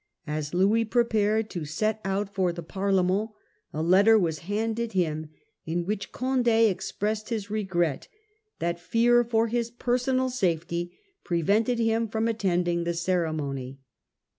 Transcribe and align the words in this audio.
As 0.25 0.51
Louis 0.51 0.83
prepared 0.83 1.47
to 1.51 1.63
set 1.63 2.01
out 2.03 2.33
for 2.33 2.51
the 2.51 2.63
Parlement 2.63 3.29
a 3.71 3.83
letter 3.83 4.17
was 4.17 4.39
handed 4.39 4.93
him, 4.93 5.29
in 5.63 5.85
which 5.85 6.11
Condd 6.11 6.47
expressed 6.47 7.29
his 7.29 7.51
regret 7.51 8.07
that 8.57 8.79
fear 8.79 9.23
for 9.23 9.45
his 9.45 9.69
personal 9.69 10.31
safety 10.31 10.97
prevented 11.23 11.77
him 11.77 12.07
from 12.07 12.27
attending 12.27 12.83
the 12.83 12.95
ceremony. 12.95 13.79